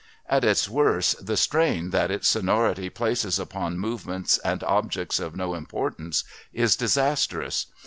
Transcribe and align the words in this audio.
At 0.27 0.43
its 0.43 0.67
worst, 0.67 1.23
the 1.27 1.37
strain 1.37 1.91
that 1.91 2.09
its 2.09 2.27
sonority 2.27 2.89
places 2.89 3.37
upon 3.37 3.77
movements 3.77 4.39
and 4.39 4.63
objects 4.63 5.19
of 5.19 5.35
no 5.35 5.53
importance 5.53 6.23
is 6.51 6.75
disastrous. 6.75 7.67